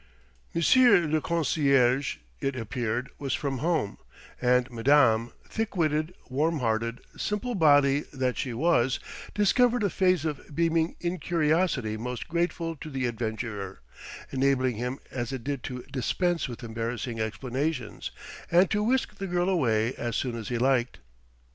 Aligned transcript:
Monsieur 0.55 1.05
le 1.05 1.21
concierge, 1.21 2.17
it 2.39 2.55
appeared, 2.55 3.11
was 3.19 3.35
from 3.35 3.59
home; 3.59 3.99
and 4.41 4.67
madame, 4.71 5.31
thick 5.47 5.77
witted, 5.77 6.15
warm 6.27 6.57
hearted, 6.57 7.01
simple 7.15 7.53
body 7.53 8.05
that 8.11 8.35
she 8.35 8.51
was, 8.51 8.99
discovered 9.35 9.83
a 9.83 9.91
phase 9.91 10.25
of 10.25 10.55
beaming 10.55 10.95
incuriosity 11.01 11.97
most 11.97 12.27
grateful 12.27 12.75
to 12.77 12.89
the 12.89 13.05
adventurer, 13.05 13.79
enabling 14.31 14.77
him 14.77 14.97
as 15.11 15.31
it 15.31 15.43
did 15.43 15.61
to 15.61 15.83
dispense 15.91 16.47
with 16.49 16.63
embarrassing 16.63 17.19
explanations, 17.19 18.09
and 18.51 18.71
to 18.71 18.81
whisk 18.81 19.17
the 19.19 19.27
girl 19.27 19.49
away 19.49 19.93
as 19.97 20.15
soon 20.15 20.35
as 20.35 20.47
he 20.49 20.57
liked. 20.57 20.97